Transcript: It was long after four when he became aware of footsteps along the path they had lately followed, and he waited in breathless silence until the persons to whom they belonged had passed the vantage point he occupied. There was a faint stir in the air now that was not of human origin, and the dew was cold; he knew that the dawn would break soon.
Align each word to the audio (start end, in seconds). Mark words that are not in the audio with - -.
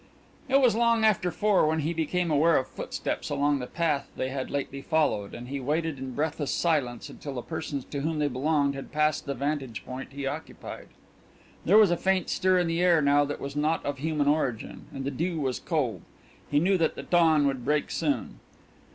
It 0.49 0.59
was 0.59 0.75
long 0.75 1.05
after 1.05 1.29
four 1.29 1.67
when 1.67 1.81
he 1.81 1.93
became 1.93 2.31
aware 2.31 2.57
of 2.57 2.65
footsteps 2.67 3.29
along 3.29 3.59
the 3.59 3.67
path 3.67 4.09
they 4.15 4.29
had 4.29 4.49
lately 4.49 4.81
followed, 4.81 5.35
and 5.35 5.47
he 5.47 5.59
waited 5.59 5.99
in 5.99 6.15
breathless 6.15 6.51
silence 6.51 7.07
until 7.07 7.35
the 7.35 7.43
persons 7.43 7.85
to 7.91 8.01
whom 8.01 8.17
they 8.17 8.27
belonged 8.27 8.73
had 8.73 8.91
passed 8.91 9.27
the 9.27 9.35
vantage 9.35 9.85
point 9.85 10.13
he 10.13 10.25
occupied. 10.25 10.87
There 11.65 11.77
was 11.77 11.91
a 11.91 11.97
faint 11.97 12.31
stir 12.31 12.57
in 12.57 12.65
the 12.65 12.81
air 12.81 12.99
now 12.99 13.25
that 13.25 13.39
was 13.39 13.55
not 13.55 13.85
of 13.85 13.99
human 13.99 14.27
origin, 14.27 14.87
and 14.91 15.03
the 15.03 15.11
dew 15.11 15.39
was 15.39 15.59
cold; 15.59 16.01
he 16.49 16.59
knew 16.59 16.79
that 16.79 16.95
the 16.95 17.03
dawn 17.03 17.45
would 17.45 17.63
break 17.63 17.91
soon. 17.91 18.39